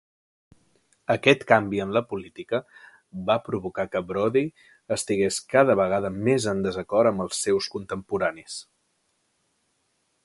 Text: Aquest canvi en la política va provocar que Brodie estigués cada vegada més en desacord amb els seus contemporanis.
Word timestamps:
Aquest 1.15 1.43
canvi 1.51 1.81
en 1.83 1.91
la 1.97 2.01
política 2.13 2.61
va 3.27 3.35
provocar 3.49 3.85
que 3.97 4.03
Brodie 4.13 4.67
estigués 4.97 5.39
cada 5.55 5.77
vegada 5.83 6.13
més 6.29 6.49
en 6.55 6.65
desacord 6.69 7.11
amb 7.13 7.25
els 7.27 7.45
seus 7.47 7.71
contemporanis. 7.77 8.59